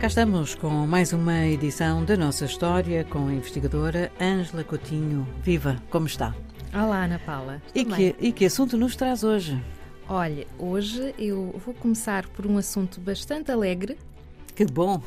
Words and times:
Cá 0.00 0.06
estamos 0.06 0.54
com 0.54 0.70
mais 0.86 1.12
uma 1.12 1.44
edição 1.46 2.02
da 2.02 2.16
nossa 2.16 2.46
história 2.46 3.04
com 3.04 3.28
a 3.28 3.34
investigadora 3.34 4.10
Ângela 4.18 4.64
Coutinho. 4.64 5.28
Viva, 5.42 5.76
como 5.90 6.06
está? 6.06 6.34
Olá, 6.72 7.04
Ana 7.04 7.18
Paula. 7.18 7.60
E 7.74 7.84
que, 7.84 8.16
e 8.18 8.32
que 8.32 8.46
assunto 8.46 8.78
nos 8.78 8.96
traz 8.96 9.22
hoje? 9.22 9.62
Olha, 10.08 10.46
hoje 10.58 11.14
eu 11.18 11.54
vou 11.62 11.74
começar 11.74 12.26
por 12.28 12.46
um 12.46 12.56
assunto 12.56 12.98
bastante 13.00 13.52
alegre. 13.52 13.98
Que 14.56 14.64
bom! 14.66 15.00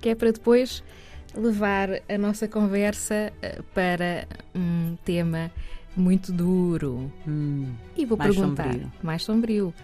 que 0.00 0.08
é 0.08 0.14
para 0.14 0.30
depois 0.30 0.82
levar 1.34 1.88
a 2.08 2.16
nossa 2.16 2.48
conversa 2.48 3.30
eh, 3.42 3.60
para 3.74 4.26
um 4.54 4.96
tema 5.04 5.50
muito 5.94 6.32
duro. 6.32 7.12
Hum, 7.26 7.66
e 7.94 8.06
vou 8.06 8.16
mais 8.16 8.34
perguntar, 8.34 8.64
sombrio. 8.64 8.92
mais 9.02 9.22
sombrio. 9.24 9.74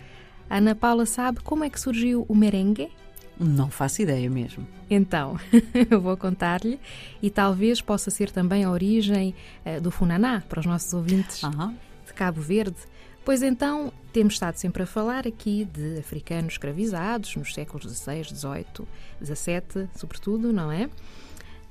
A 0.49 0.57
Ana 0.57 0.75
Paula 0.75 1.05
sabe 1.05 1.41
como 1.41 1.65
é 1.65 1.71
que 1.71 1.79
surgiu 1.79 2.25
o 2.29 2.35
merengue? 2.35 2.91
Não 3.39 3.71
faço 3.71 4.03
ideia 4.03 4.29
mesmo. 4.29 4.67
Então, 4.91 5.39
eu 5.91 6.01
vou 6.01 6.17
contar-lhe 6.17 6.79
e 7.23 7.31
talvez 7.31 7.81
possa 7.81 8.11
ser 8.11 8.31
também 8.31 8.65
a 8.65 8.71
origem 8.71 9.35
eh, 9.65 9.79
do 9.79 9.91
funaná 9.91 10.43
para 10.49 10.61
os 10.61 10.67
nossos 10.67 10.93
ouvintes 10.93 11.45
Aham. 11.45 11.75
de 12.07 12.13
Cabo 12.15 12.41
Verde. 12.41 12.77
Pois 13.25 13.43
então, 13.43 13.93
temos 14.13 14.35
estado 14.35 14.57
sempre 14.57 14.83
a 14.83 14.87
falar 14.87 15.27
aqui 15.27 15.65
de 15.67 15.99
africanos 15.99 16.55
escravizados 16.55 17.37
nos 17.37 17.55
séculos 17.55 17.85
XVI, 17.85 18.25
XVIII, 18.25 18.89
XVII, 19.23 19.89
sobretudo, 19.95 20.53
não 20.53 20.73
é? 20.73 20.89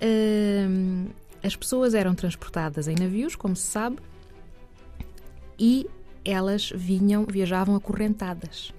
Hum, 0.02 1.08
as 1.44 1.56
pessoas 1.56 1.94
eram 1.94 2.14
transportadas 2.14 2.88
em 2.88 2.96
navios, 2.96 3.36
como 3.36 3.56
se 3.56 3.68
sabe, 3.68 3.98
e 5.60 5.90
elas 6.24 6.72
vinham, 6.74 7.26
viajavam 7.26 7.76
acorrentadas. 7.76 8.72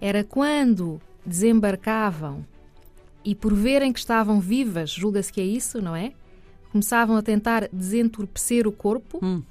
Era 0.00 0.22
quando 0.22 1.00
desembarcavam 1.26 2.44
e 3.24 3.34
por 3.34 3.52
verem 3.54 3.92
que 3.92 3.98
estavam 3.98 4.40
vivas, 4.40 4.90
julga-se 4.90 5.32
que 5.32 5.40
é 5.40 5.44
isso, 5.44 5.80
não 5.82 5.94
é? 5.94 6.12
Começavam 6.72 7.16
a 7.16 7.22
tentar 7.22 7.68
desentorpecer 7.72 8.66
o 8.66 8.72
corpo 8.72 9.18
Hum. 9.22 9.42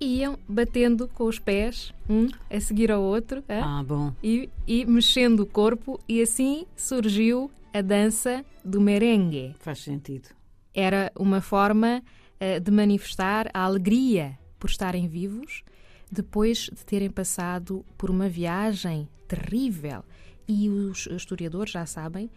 e 0.00 0.20
iam 0.20 0.38
batendo 0.48 1.08
com 1.08 1.24
os 1.24 1.38
pés, 1.38 1.92
um 2.08 2.28
a 2.50 2.60
seguir 2.60 2.90
ao 2.90 3.02
outro, 3.02 3.42
hã? 3.48 3.60
Ah, 3.80 3.82
bom. 3.82 4.12
e, 4.22 4.48
e 4.66 4.84
mexendo 4.86 5.40
o 5.40 5.46
corpo, 5.46 6.00
e 6.08 6.22
assim 6.22 6.64
surgiu 6.76 7.50
a 7.74 7.80
dança 7.82 8.44
do 8.64 8.80
merengue. 8.80 9.54
Faz 9.58 9.80
sentido. 9.80 10.28
Era 10.72 11.10
uma 11.18 11.40
forma 11.40 12.02
eh, 12.40 12.60
de 12.60 12.70
manifestar 12.70 13.50
a 13.52 13.64
alegria 13.64 14.38
por 14.58 14.70
estarem 14.70 15.08
vivos 15.08 15.62
depois 16.10 16.70
de 16.72 16.84
terem 16.86 17.10
passado 17.10 17.84
por 17.98 18.08
uma 18.10 18.28
viagem 18.28 19.08
terrível. 19.26 20.02
E 20.48 20.68
os 20.70 21.06
historiadores 21.06 21.72
já 21.72 21.84
sabem 21.84 22.30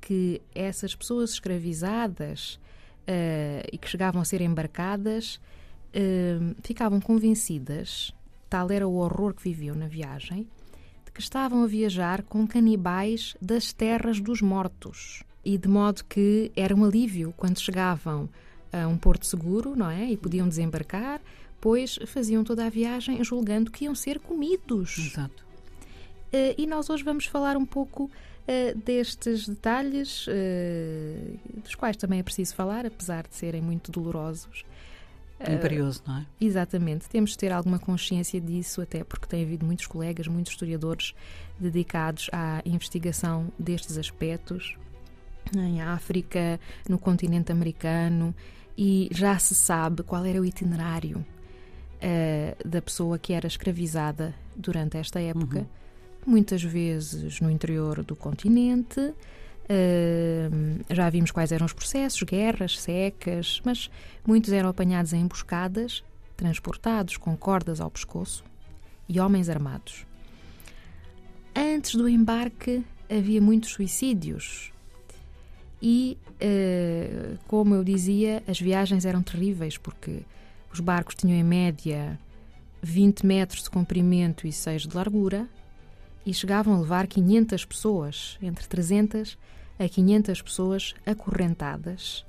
que 0.00 0.40
essas 0.54 0.94
pessoas 0.94 1.32
escravizadas 1.32 2.58
eh, 3.06 3.68
e 3.70 3.76
que 3.76 3.88
chegavam 3.88 4.22
a 4.22 4.24
ser 4.24 4.40
embarcadas 4.40 5.38
eh, 5.92 6.38
ficavam 6.62 7.00
convencidas, 7.00 8.14
tal 8.48 8.70
era 8.70 8.88
o 8.88 8.94
horror 8.94 9.34
que 9.34 9.42
viviam 9.42 9.76
na 9.76 9.86
viagem, 9.86 10.46
de 11.04 11.12
que 11.12 11.20
estavam 11.20 11.62
a 11.62 11.66
viajar 11.66 12.22
com 12.22 12.46
canibais 12.46 13.36
das 13.40 13.72
terras 13.72 14.20
dos 14.20 14.40
mortos. 14.40 15.22
E 15.44 15.58
de 15.58 15.68
modo 15.68 16.04
que 16.04 16.50
era 16.56 16.74
um 16.74 16.84
alívio 16.84 17.34
quando 17.36 17.60
chegavam 17.60 18.28
a 18.72 18.86
um 18.86 18.96
porto 18.96 19.26
seguro, 19.26 19.74
não 19.74 19.90
é? 19.90 20.10
E 20.10 20.16
podiam 20.16 20.48
desembarcar, 20.48 21.20
pois 21.60 21.98
faziam 22.06 22.44
toda 22.44 22.66
a 22.66 22.70
viagem 22.70 23.22
julgando 23.24 23.70
que 23.70 23.84
iam 23.84 23.94
ser 23.94 24.18
comidos. 24.20 24.98
Exato. 24.98 25.47
Eh, 26.32 26.54
e 26.58 26.66
nós 26.66 26.90
hoje 26.90 27.02
vamos 27.02 27.26
falar 27.26 27.56
um 27.56 27.64
pouco 27.64 28.10
eh, 28.46 28.74
destes 28.74 29.48
detalhes, 29.48 30.26
eh, 30.28 31.34
dos 31.62 31.74
quais 31.74 31.96
também 31.96 32.20
é 32.20 32.22
preciso 32.22 32.54
falar, 32.54 32.86
apesar 32.86 33.26
de 33.26 33.34
serem 33.34 33.62
muito 33.62 33.90
dolorosos. 33.90 34.64
Imperioso, 35.40 36.02
não 36.04 36.18
é? 36.18 36.26
Exatamente, 36.40 37.08
temos 37.08 37.30
de 37.30 37.38
ter 37.38 37.52
alguma 37.52 37.78
consciência 37.78 38.40
disso, 38.40 38.80
até 38.80 39.04
porque 39.04 39.26
tem 39.26 39.44
havido 39.44 39.64
muitos 39.64 39.86
colegas, 39.86 40.26
muitos 40.26 40.52
historiadores 40.52 41.14
dedicados 41.60 42.28
à 42.32 42.60
investigação 42.64 43.46
destes 43.56 43.96
aspectos 43.96 44.76
em 45.56 45.80
África, 45.80 46.58
no 46.88 46.98
continente 46.98 47.52
americano, 47.52 48.34
e 48.76 49.08
já 49.12 49.38
se 49.38 49.54
sabe 49.54 50.02
qual 50.02 50.24
era 50.24 50.40
o 50.40 50.44
itinerário 50.44 51.24
eh, 52.00 52.56
da 52.64 52.80
pessoa 52.80 53.18
que 53.18 53.32
era 53.32 53.46
escravizada 53.46 54.34
durante 54.56 54.96
esta 54.96 55.20
época. 55.20 55.66
Muitas 56.28 56.62
vezes 56.62 57.40
no 57.40 57.50
interior 57.50 58.04
do 58.04 58.14
continente, 58.14 59.14
eh, 59.66 60.50
já 60.90 61.08
vimos 61.08 61.30
quais 61.30 61.52
eram 61.52 61.64
os 61.64 61.72
processos, 61.72 62.22
guerras, 62.22 62.78
secas, 62.78 63.62
mas 63.64 63.90
muitos 64.26 64.52
eram 64.52 64.68
apanhados 64.68 65.14
em 65.14 65.22
emboscadas, 65.22 66.04
transportados 66.36 67.16
com 67.16 67.34
cordas 67.34 67.80
ao 67.80 67.90
pescoço 67.90 68.44
e 69.08 69.18
homens 69.18 69.48
armados. 69.48 70.04
Antes 71.56 71.94
do 71.94 72.06
embarque 72.06 72.84
havia 73.08 73.40
muitos 73.40 73.70
suicídios. 73.70 74.70
E, 75.80 76.18
eh, 76.38 77.36
como 77.46 77.74
eu 77.74 77.82
dizia, 77.82 78.42
as 78.46 78.60
viagens 78.60 79.06
eram 79.06 79.22
terríveis 79.22 79.78
porque 79.78 80.20
os 80.70 80.80
barcos 80.80 81.14
tinham 81.14 81.38
em 81.38 81.42
média 81.42 82.18
20 82.82 83.24
metros 83.24 83.62
de 83.62 83.70
comprimento 83.70 84.46
e 84.46 84.52
6 84.52 84.82
de 84.82 84.94
largura 84.94 85.48
e 86.28 86.34
chegavam 86.34 86.74
a 86.76 86.80
levar 86.80 87.06
500 87.06 87.64
pessoas, 87.64 88.36
entre 88.42 88.66
300 88.68 89.38
a 89.78 89.88
500 89.88 90.42
pessoas 90.42 90.94
acorrentadas, 91.06 92.22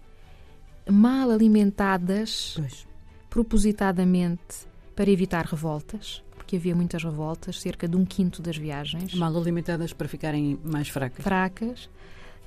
mal 0.89 1.29
alimentadas, 1.29 2.53
Pois. 2.55 2.87
propositadamente 3.29 4.65
para 4.95 5.09
evitar 5.11 5.45
revoltas, 5.45 6.23
porque 6.33 6.55
havia 6.55 6.73
muitas 6.73 7.03
revoltas, 7.03 7.59
cerca 7.59 7.89
de 7.89 7.97
um 7.97 8.05
quinto 8.05 8.41
das 8.41 8.55
viagens, 8.55 9.13
Mal 9.15 9.35
alimentadas 9.35 9.91
para 9.91 10.07
ficarem 10.07 10.57
mais 10.63 10.87
fracas. 10.87 11.21
fracas, 11.21 11.89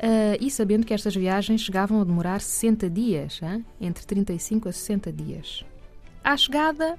ah, 0.01 0.37
e 0.41 0.51
sabendo 0.51 0.87
que 0.87 0.95
estas 0.95 1.15
viagens 1.15 1.61
chegavam 1.61 2.01
a 2.01 2.05
demorar 2.05 2.41
60 2.41 2.89
dias, 2.89 3.41
hã? 3.43 3.63
entre 3.79 4.07
35 4.07 4.71
a 4.71 4.73
60 4.73 5.13
dias. 5.13 5.65
À 6.25 6.35
chegada 6.35 6.99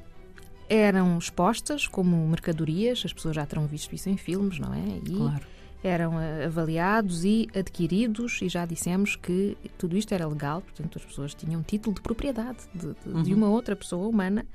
eram 0.69 1.18
expostas 1.18 1.88
como 1.88 2.28
mercadorias, 2.28 3.03
as 3.06 3.13
pessoas 3.13 3.35
já 3.35 3.46
terão 3.46 3.66
visto 3.68 3.94
isso 3.94 4.09
em 4.09 4.18
filmes, 4.18 4.59
não 4.59 4.74
é? 4.74 5.00
E 5.06 5.16
Claro. 5.16 5.46
eram 5.84 6.18
ah, 6.18 6.46
avaliados 6.46 7.24
e 7.25 7.47
adquiridos, 7.56 8.41
e 8.41 8.50
já 8.50 8.66
dissemos 8.66 9.16
que 9.16 9.57
tudo 9.78 9.97
isto 9.97 10.13
era 10.13 10.28
legal, 10.28 10.62
portanto 10.62 10.97
as 10.97 11.06
pessoas 11.06 11.34
tinham 11.34 11.62
título 11.62 11.96
de 11.96 12.02
propriedade 12.02 12.59
de, 12.73 12.88
de- 13.13 13.23
de 13.23 13.34
uma 13.34 13.50
outra 13.50 13.75
pessoa 13.75 14.07
humana. 14.07 14.46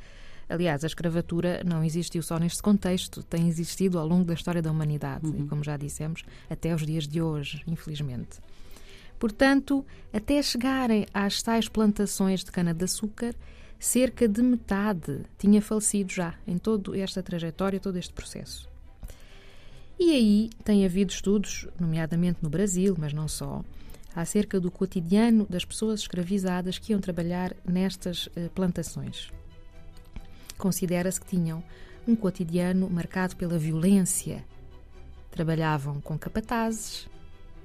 Aliás, 0.51 0.83
a 0.83 0.87
escravatura 0.87 1.63
não 1.63 1.85
existiu 1.85 2.23
só 2.23 2.39
neste 2.39 2.63
contexto, 2.63 3.23
tem 3.23 3.47
existido 3.49 3.99
ao 3.99 4.07
longo 4.09 4.25
da 4.25 4.33
história 4.33 4.63
da 4.63 4.71
humanidade, 4.71 5.29
e 5.39 5.43
como 5.45 5.63
já 5.63 5.77
dissemos, 5.77 6.25
até 6.49 6.75
os 6.75 6.87
dias 6.87 7.07
de 7.07 7.21
hoje, 7.21 7.63
infelizmente. 7.67 8.39
Portanto, 9.19 9.85
até 10.13 10.41
chegarem 10.43 11.07
às 11.13 11.43
tais 11.43 11.69
plantações 11.69 12.43
de 12.45 12.51
cana-de-açúcar, 12.53 13.35
cerca 13.79 14.27
de 14.27 14.43
metade 14.43 15.21
tinha 15.39 15.63
falecido 15.63 16.13
já 16.13 16.35
em 16.47 16.59
toda 16.59 16.99
esta 16.99 17.23
trajetória, 17.23 17.81
todo 17.81 17.97
este 17.97 18.13
processo. 18.13 18.69
E 19.99 20.13
aí 20.13 20.51
tem 20.65 20.85
havido 20.85 21.13
estudos, 21.13 21.67
nomeadamente 21.79 22.39
no 22.43 22.49
Brasil, 22.49 22.95
mas 22.99 23.13
não 23.13 23.27
só, 23.27 23.65
acerca 24.15 24.61
do 24.61 24.71
cotidiano 24.71 25.47
das 25.49 25.65
pessoas 25.65 26.01
escravizadas 26.01 26.79
que 26.79 26.93
iam 26.93 27.01
trabalhar 27.01 27.55
nestas 27.65 28.29
eh, 28.37 28.49
plantações. 28.55 29.31
Considera-se 30.57 31.21
que 31.21 31.27
tinham 31.27 31.63
um 32.07 32.17
cotidiano 32.17 32.89
marcado 32.89 33.37
pela 33.37 33.59
violência. 33.59 34.45
Trabalhavam 35.31 36.01
com 36.01 36.19
capatazes, 36.19 37.09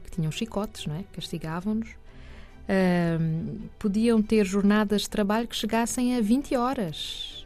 que 0.04 0.12
tinham 0.12 0.32
chicotes, 0.32 0.86
não 0.86 0.96
é? 0.96 1.04
Castigavam-nos. 1.14 2.03
Ahm, 2.68 3.68
podiam 3.78 4.22
ter 4.22 4.46
jornadas 4.46 5.02
de 5.02 5.10
trabalho 5.10 5.48
que 5.48 5.56
chegassem 5.56 6.16
a 6.16 6.22
20 6.22 6.56
horas. 6.56 7.46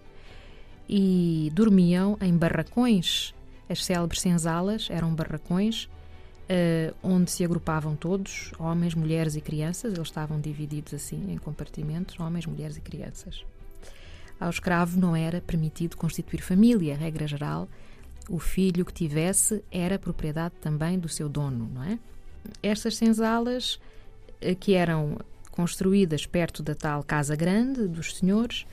E 0.88 1.52
dormiam 1.54 2.18
em 2.22 2.36
barracões. 2.36 3.34
As 3.70 3.84
célebres 3.84 4.22
senzalas 4.22 4.88
eram 4.90 5.14
barracões 5.14 5.90
eh, 6.50 6.94
onde 7.04 7.30
se 7.30 7.44
agrupavam 7.44 7.96
todos, 7.96 8.54
homens, 8.58 8.96
mulheres 8.96 9.36
e 9.36 9.42
crianças. 9.42 9.94
Eles 9.94 10.08
estavam 10.08 10.40
divididos 10.40 10.94
assim 10.94 11.32
em 11.32 11.38
compartimentos, 11.38 12.18
homens, 12.20 12.46
mulheres 12.46 12.78
e 12.78 12.82
crianças. 12.82 13.44
Ao 14.40 14.50
escravo 14.50 15.00
não 15.00 15.16
era 15.16 15.42
permitido 15.42 15.98
constituir 15.98 16.42
família, 16.42 16.96
regra 16.96 17.28
geral. 17.28 17.68
O 18.30 18.40
filho 18.40 18.86
que 18.86 18.94
tivesse 18.94 19.64
era 19.72 20.00
propriedade 20.00 20.54
também 20.62 20.98
do 20.98 21.10
seu 21.10 21.28
dono, 21.28 21.70
não 21.74 21.84
é? 21.84 22.00
Estas 22.64 22.96
senzalas, 22.96 23.80
que 24.60 24.74
eram 24.74 25.18
construídas 25.52 26.26
perto 26.26 26.62
da 26.62 26.76
tal 26.76 27.04
casa 27.04 27.36
grande 27.36 27.88
dos 27.88 28.16
senhores, 28.16 28.66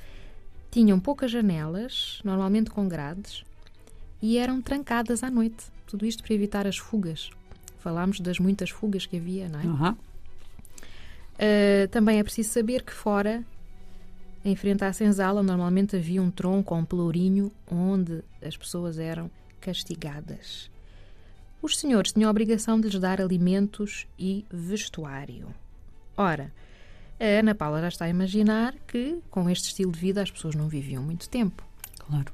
tinham 0.71 1.01
poucas 1.01 1.31
janelas, 1.31 2.21
normalmente 2.25 2.71
com 2.71 2.87
grades, 2.89 3.45
e 4.21 4.39
eram 4.39 4.61
trancadas 4.61 5.23
à 5.23 5.31
noite. 5.31 5.67
Tudo 5.87 6.05
isto 6.05 6.23
para 6.23 6.35
evitar 6.35 6.67
as 6.67 6.77
fugas. 6.77 7.31
falámos 7.79 8.19
das 8.19 8.39
muitas 8.39 8.71
fugas 8.71 9.07
que 9.07 9.17
havia, 9.17 9.49
não 9.49 9.61
é? 9.61 9.65
Uhum. 9.65 9.91
Uh, 11.35 11.89
também 11.91 12.19
é 12.19 12.23
preciso 12.23 12.49
saber 12.51 12.83
que 12.83 12.93
fora, 12.93 13.45
em 14.45 14.57
frente 14.57 14.85
à 14.85 14.93
senzala, 14.93 15.43
normalmente 15.43 15.97
havia 15.97 16.23
um 16.23 16.31
tronco 16.31 16.75
ou 16.75 16.81
um 16.81 16.85
pelourinho 16.85 17.53
onde 17.71 18.23
as 18.43 18.57
pessoas 18.57 18.99
eram 18.99 19.31
castigadas. 19.61 20.71
Os 21.65 21.79
senhores 21.79 22.13
tinham 22.13 22.29
a 22.29 22.31
obrigação 22.31 22.79
de 22.79 22.91
lhes 22.91 23.01
dar 23.01 23.23
alimentos 23.23 24.07
e 24.19 24.45
vestuário. 24.53 25.47
Ora, 26.15 26.53
a 27.19 27.25
Ana 27.25 27.55
Paula 27.55 27.81
já 27.81 27.89
está 27.89 28.05
a 28.05 28.11
imaginar 28.11 28.75
que, 28.87 29.19
com 29.31 29.49
este 29.49 29.69
estilo 29.69 29.91
de 29.91 29.99
vida, 29.99 30.21
as 30.21 30.31
pessoas 30.31 30.55
não 30.55 30.69
viviam 30.69 31.03
muito 31.03 31.27
tempo. 31.27 31.67
Claro. 32.01 32.31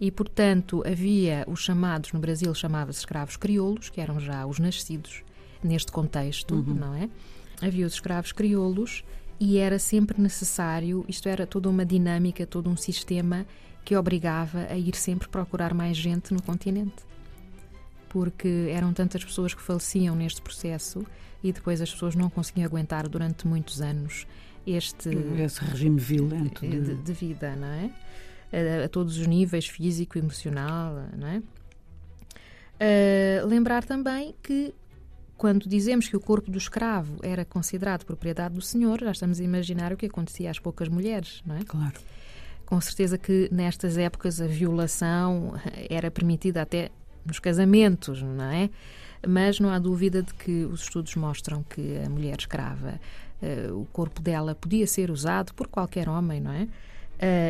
E, 0.00 0.10
portanto, 0.10 0.82
havia 0.84 1.44
os 1.46 1.60
chamados, 1.60 2.12
no 2.12 2.18
Brasil 2.18 2.52
chamava-se 2.56 2.98
escravos 2.98 3.36
crioulos, 3.36 3.88
que 3.88 4.00
eram 4.00 4.18
já 4.18 4.44
os 4.44 4.58
nascidos 4.58 5.22
neste 5.62 5.92
contexto, 5.92 6.56
uhum. 6.56 6.74
não 6.74 6.92
é? 6.92 7.08
Havia 7.62 7.86
os 7.86 7.92
escravos 7.92 8.32
crioulos 8.32 9.04
e 9.38 9.58
era 9.58 9.78
sempre 9.78 10.20
necessário, 10.20 11.04
isto 11.06 11.28
era 11.28 11.46
toda 11.46 11.70
uma 11.70 11.86
dinâmica, 11.86 12.44
todo 12.44 12.68
um 12.68 12.76
sistema 12.76 13.46
que 13.84 13.94
obrigava 13.94 14.66
a 14.68 14.76
ir 14.76 14.96
sempre 14.96 15.28
procurar 15.28 15.72
mais 15.72 15.96
gente 15.96 16.34
no 16.34 16.42
continente. 16.42 17.06
Porque 18.16 18.70
eram 18.70 18.94
tantas 18.94 19.22
pessoas 19.22 19.52
que 19.52 19.60
faleciam 19.60 20.16
neste 20.16 20.40
processo 20.40 21.04
e 21.42 21.52
depois 21.52 21.82
as 21.82 21.92
pessoas 21.92 22.14
não 22.14 22.30
conseguiam 22.30 22.64
aguentar 22.64 23.06
durante 23.06 23.46
muitos 23.46 23.82
anos 23.82 24.26
este 24.66 25.10
esse 25.38 25.62
regime 25.62 26.00
violento 26.00 26.62
de, 26.62 26.80
de, 26.80 26.94
de 26.94 27.12
vida, 27.12 27.54
não 27.54 27.68
é? 27.68 27.90
A, 28.80 28.86
a, 28.86 28.88
todos 28.88 29.18
os 29.18 29.26
níveis 29.26 29.68
físico, 29.68 30.16
emocional, 30.16 30.94
não 31.14 31.28
é? 31.28 31.42
Uh, 32.78 33.46
lembrar 33.46 33.84
também 33.84 34.34
que 34.42 34.72
quando 35.36 35.68
dizemos 35.68 36.08
que 36.08 36.16
o 36.16 36.20
corpo 36.20 36.50
do 36.50 36.56
escravo 36.56 37.18
era 37.22 37.44
considerado 37.44 38.06
propriedade 38.06 38.54
do 38.54 38.62
senhor, 38.62 38.98
já 39.00 39.12
estamos 39.12 39.38
a 39.40 39.44
imaginar 39.44 39.92
o 39.92 39.96
que 39.98 40.06
acontecia 40.06 40.50
às 40.50 40.58
poucas 40.58 40.88
mulheres, 40.88 41.42
não 41.44 41.54
é? 41.54 41.64
Claro. 41.64 42.00
Com 42.64 42.80
certeza 42.80 43.18
que 43.18 43.50
nestas 43.52 43.98
épocas 43.98 44.40
a 44.40 44.46
violação 44.46 45.52
era 45.90 46.10
permitida 46.10 46.62
até 46.62 46.90
nos 47.26 47.38
casamentos, 47.38 48.22
não 48.22 48.44
é? 48.44 48.70
Mas 49.26 49.58
não 49.58 49.70
há 49.70 49.78
dúvida 49.78 50.22
de 50.22 50.32
que 50.34 50.64
os 50.64 50.82
estudos 50.82 51.14
mostram 51.16 51.62
que 51.62 51.98
a 52.04 52.08
mulher 52.08 52.36
escrava, 52.38 53.00
uh, 53.42 53.80
o 53.80 53.86
corpo 53.86 54.20
dela 54.20 54.54
podia 54.54 54.86
ser 54.86 55.10
usado 55.10 55.52
por 55.54 55.66
qualquer 55.66 56.08
homem, 56.08 56.40
não 56.40 56.52
é? 56.52 56.62
Uh, 56.62 56.68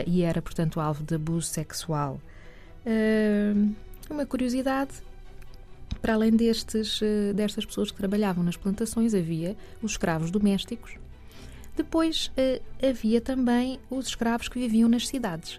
e 0.06 0.23
era, 0.23 0.40
portanto, 0.40 0.81
alvo 0.81 1.02
de 1.05 1.14
abuso 1.14 1.49
sexual. 1.49 2.20
Uh, 2.87 3.75
uma 4.08 4.25
curiosidade 4.25 4.93
para 6.00 6.14
além 6.14 6.31
destes, 6.31 7.00
destas 7.34 7.64
pessoas 7.64 7.90
que 7.90 7.96
trabalhavam 7.96 8.44
nas 8.44 8.56
plantações, 8.56 9.12
havia 9.12 9.56
os 9.82 9.93
escravos 9.93 10.31
domésticos. 10.31 10.94
Depois 11.75 12.31
havia 12.81 13.20
também 13.20 13.81
os 13.90 14.06
escravos 14.06 14.49
que 14.49 14.58
viviam 14.58 14.88
nas 14.88 15.08
cidades. 15.08 15.58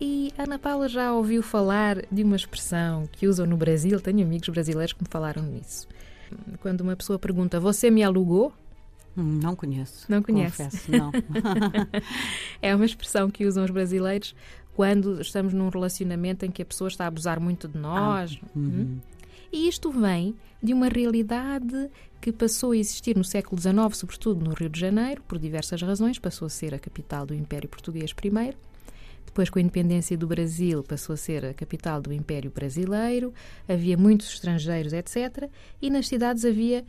E 0.00 0.32
a 0.38 0.44
Ana 0.44 0.58
Paula 0.58 0.88
já 0.88 1.12
ouviu 1.12 1.42
falar 1.42 2.06
de 2.10 2.22
uma 2.22 2.34
expressão 2.34 3.06
que 3.12 3.28
usam 3.28 3.46
no 3.46 3.56
Brasil, 3.56 4.00
tenho 4.00 4.22
amigos 4.22 4.48
brasileiros 4.48 4.94
que 4.94 5.02
me 5.02 5.08
falaram 5.10 5.42
nisso. 5.42 5.86
Quando 6.60 6.80
uma 6.80 6.96
pessoa 6.96 7.18
pergunta, 7.18 7.60
você 7.60 7.90
me 7.90 8.02
alugou? 8.02 8.50
Hum, 9.14 9.40
não 9.42 9.54
conheço. 9.54 10.06
Não 10.08 10.22
conhece? 10.22 10.64
Confesso, 10.64 10.90
não. 10.90 11.12
é 12.62 12.74
uma 12.74 12.86
expressão 12.86 13.30
que 13.30 13.44
usam 13.44 13.64
os 13.64 13.70
brasileiros 13.70 14.34
quando 14.74 15.20
estamos 15.20 15.52
num 15.52 15.68
relacionamento 15.68 16.46
em 16.46 16.50
que 16.50 16.62
a 16.62 16.64
pessoa 16.64 16.88
está 16.88 17.04
a 17.04 17.08
abusar 17.08 17.38
muito 17.38 17.68
de 17.68 17.76
nós. 17.76 18.40
Ah, 18.42 18.46
uhum. 18.56 18.62
hum? 18.62 18.98
E 19.52 19.68
isto 19.68 19.90
vem 19.90 20.34
de 20.62 20.72
uma 20.72 20.88
realidade 20.88 21.90
que 22.20 22.32
passou 22.32 22.70
a 22.70 22.76
existir 22.76 23.16
no 23.16 23.24
século 23.24 23.60
XIX, 23.60 23.94
sobretudo 23.94 24.42
no 24.42 24.54
Rio 24.54 24.70
de 24.70 24.80
Janeiro, 24.80 25.22
por 25.26 25.38
diversas 25.38 25.82
razões. 25.82 26.18
Passou 26.18 26.46
a 26.46 26.48
ser 26.48 26.72
a 26.72 26.78
capital 26.78 27.26
do 27.26 27.34
Império 27.34 27.68
Português 27.68 28.12
primeiro 28.14 28.56
depois, 29.30 29.48
com 29.48 29.60
a 29.60 29.62
independência 29.62 30.18
do 30.18 30.26
Brasil, 30.26 30.82
passou 30.82 31.14
a 31.14 31.16
ser 31.16 31.46
a 31.46 31.54
capital 31.54 32.02
do 32.02 32.12
Império 32.12 32.50
Brasileiro, 32.50 33.32
havia 33.68 33.96
muitos 33.96 34.28
estrangeiros, 34.34 34.92
etc. 34.92 35.48
E 35.80 35.88
nas 35.88 36.08
cidades 36.08 36.44
havia 36.44 36.84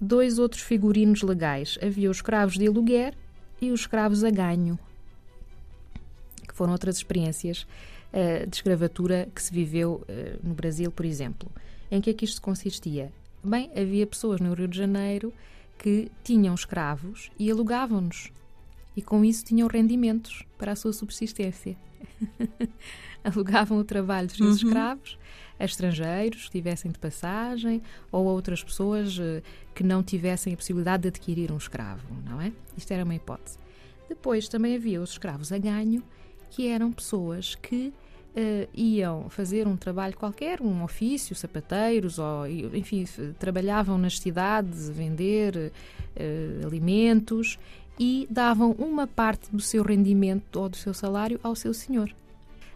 dois 0.00 0.38
outros 0.38 0.62
figurinos 0.62 1.20
legais: 1.20 1.78
havia 1.82 2.10
os 2.10 2.16
escravos 2.16 2.54
de 2.54 2.66
aluguer 2.66 3.14
e 3.60 3.70
os 3.70 3.80
escravos 3.80 4.24
a 4.24 4.30
ganho, 4.30 4.78
que 6.48 6.54
foram 6.54 6.72
outras 6.72 6.96
experiências 6.96 7.66
uh, 8.14 8.48
de 8.48 8.56
escravatura 8.56 9.28
que 9.34 9.42
se 9.42 9.52
viveu 9.52 10.02
uh, 10.08 10.40
no 10.42 10.54
Brasil, 10.54 10.90
por 10.90 11.04
exemplo. 11.04 11.50
Em 11.90 12.00
que 12.00 12.08
é 12.08 12.14
que 12.14 12.24
isto 12.24 12.40
consistia? 12.40 13.12
Bem, 13.44 13.70
havia 13.76 14.06
pessoas 14.06 14.40
no 14.40 14.54
Rio 14.54 14.66
de 14.66 14.78
Janeiro 14.78 15.34
que 15.76 16.10
tinham 16.22 16.54
escravos 16.54 17.30
e 17.38 17.50
alugavam-nos 17.50 18.32
e 18.96 19.02
com 19.02 19.24
isso 19.24 19.44
tinham 19.44 19.68
rendimentos 19.68 20.44
para 20.58 20.72
a 20.72 20.76
sua 20.76 20.92
subsistência. 20.92 21.76
Alugavam 23.24 23.78
o 23.78 23.84
trabalho 23.84 24.28
dos 24.28 24.36
seus 24.36 24.62
uhum. 24.62 24.68
escravos 24.68 25.18
a 25.58 25.64
estrangeiros 25.64 26.40
que 26.40 26.44
estivessem 26.44 26.90
de 26.90 26.98
passagem 26.98 27.82
ou 28.10 28.28
a 28.28 28.32
outras 28.32 28.62
pessoas 28.62 29.16
uh, 29.18 29.42
que 29.74 29.82
não 29.82 30.02
tivessem 30.02 30.52
a 30.52 30.56
possibilidade 30.56 31.02
de 31.02 31.08
adquirir 31.08 31.52
um 31.52 31.56
escravo, 31.56 32.06
não 32.24 32.40
é? 32.40 32.52
Isto 32.76 32.92
era 32.92 33.04
uma 33.04 33.14
hipótese. 33.14 33.58
Depois 34.08 34.48
também 34.48 34.74
havia 34.74 35.00
os 35.00 35.10
escravos 35.10 35.52
a 35.52 35.58
ganho, 35.58 36.02
que 36.50 36.68
eram 36.68 36.92
pessoas 36.92 37.54
que 37.54 37.92
uh, 38.36 38.68
iam 38.74 39.28
fazer 39.30 39.66
um 39.66 39.76
trabalho 39.76 40.16
qualquer, 40.16 40.60
um 40.60 40.82
ofício, 40.82 41.34
sapateiros, 41.34 42.18
ou, 42.18 42.46
enfim, 42.46 43.04
trabalhavam 43.38 43.96
nas 43.96 44.18
cidades, 44.18 44.88
vender 44.90 45.56
uh, 45.56 46.66
alimentos 46.66 47.58
e 47.98 48.26
davam 48.30 48.72
uma 48.72 49.06
parte 49.06 49.50
do 49.50 49.60
seu 49.60 49.82
rendimento 49.82 50.56
ou 50.56 50.68
do 50.68 50.76
seu 50.76 50.92
salário 50.92 51.38
ao 51.42 51.54
seu 51.54 51.72
senhor. 51.72 52.10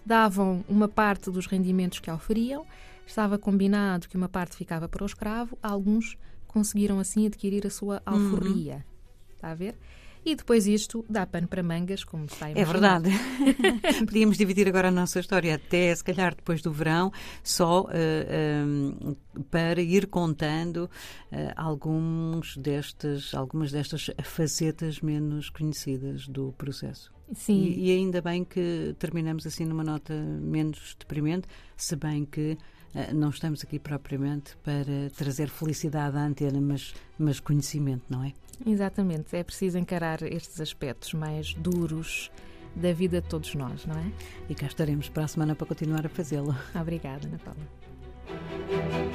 Davam 0.05 0.65
uma 0.69 0.89
parte 0.89 1.31
dos 1.31 1.47
rendimentos 1.47 1.99
que 1.99 2.11
oferiam, 2.11 2.65
estava 3.07 3.39
combinado 3.39 4.09
que 4.09 4.17
uma 4.17 4.29
parte 4.29 4.57
ficava 4.57 4.89
para 4.89 5.03
o 5.03 5.07
escravo, 5.07 5.59
alguns 5.63 6.17
conseguiram 6.47 6.99
assim 6.99 7.27
adquirir 7.27 7.67
a 7.67 7.71
sua 7.71 8.03
uhum. 8.07 8.15
alforria. 8.15 8.75
Uhum. 8.75 9.35
Está 9.35 9.51
a 9.51 9.55
ver? 9.55 9.75
E 10.29 10.35
depois 10.35 10.67
isto 10.67 11.07
dá 11.09 11.27
pano 11.27 11.49
para 11.49 11.63
mangas, 11.63 12.05
como 12.05 12.27
está 12.27 12.49
a 12.49 12.51
É 12.51 12.63
verdade. 12.63 13.09
Podíamos 14.05 14.37
dividir 14.37 14.69
agora 14.69 14.89
a 14.89 14.91
nossa 14.91 15.21
história 15.21 15.55
até, 15.55 15.95
se 15.95 16.05
calhar, 16.05 16.35
depois 16.35 16.61
do 16.61 16.71
verão, 16.71 17.11
só 17.43 17.85
uh, 17.85 17.89
eh, 17.91 18.63
um, 18.63 19.13
eh, 19.13 19.43
para 19.51 19.81
ir 19.81 20.07
contando 20.07 20.85
uh, 21.33 21.53
alguns 21.57 22.59
destes, 22.59 23.33
algumas 23.33 23.73
destas 23.73 24.11
facetas 24.23 25.01
menos 25.01 25.49
conhecidas 25.49 26.29
do 26.29 26.53
processo. 26.59 27.11
Sim. 27.33 27.63
E, 27.63 27.87
e 27.87 27.97
ainda 27.97 28.21
bem 28.21 28.45
que 28.45 28.95
terminamos 28.99 29.47
assim 29.47 29.65
numa 29.65 29.83
nota 29.83 30.13
menos 30.13 30.95
deprimente, 30.99 31.49
se 31.75 31.97
bem 31.97 32.27
que 32.27 32.59
não 33.15 33.31
estamos 33.31 33.63
aqui 33.63 33.79
propriamente 33.79 34.57
para 34.59 35.11
trazer 35.17 35.49
felicidade 35.49 36.17
à 36.17 36.25
antena, 36.25 36.61
mas, 36.61 36.95
mas 37.19 37.41
conhecimento, 37.41 38.05
não 38.09 38.25
é? 38.25 38.33
Exatamente, 38.67 39.37
é 39.37 39.45
preciso 39.45 39.79
encarar 39.79 40.23
estes 40.23 40.61
aspectos 40.61 41.15
mais 41.15 41.55
duros 41.55 42.31
da 42.75 42.93
vida 42.93 43.21
de 43.21 43.29
todos 43.29 43.55
nós, 43.55 43.87
não 43.87 43.97
é? 43.97 44.11
E 44.49 44.55
cá 44.55 44.67
estaremos 44.67 45.09
para 45.09 45.25
a 45.25 45.29
semana 45.29 45.55
para 45.55 45.67
continuar 45.67 46.05
a 46.07 46.09
fazê-lo. 46.09 46.55
Obrigada, 46.75 47.27
Ana 47.27 47.39
Paula. 47.39 49.08